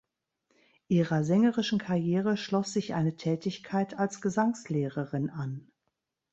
[0.87, 5.71] Ihrer sängerischen Karriere schloss sich eine Tätigkeit als Gesangslehrerin an.